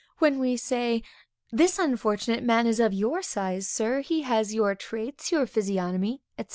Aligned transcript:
When 0.17 0.39
we 0.39 0.57
say; 0.57 1.03
This 1.51 1.77
unfortunate 1.77 2.43
man 2.43 2.65
is 2.65 2.79
of 2.79 2.91
your 2.91 3.21
size, 3.21 3.67
sir; 3.69 4.01
he 4.01 4.23
has 4.23 4.51
your 4.51 4.73
traits, 4.73 5.31
your 5.31 5.45
physiognomy, 5.45 6.23
&c. 6.39 6.45